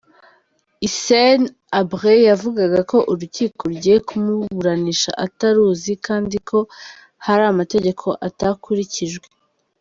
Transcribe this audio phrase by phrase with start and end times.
[0.83, 1.45] Hissène
[1.77, 6.59] Habré yavugaga ko urukiko rugiye kumuburanisha ataruzi kandi ko
[7.25, 9.27] hari amategeko atakurikijwe.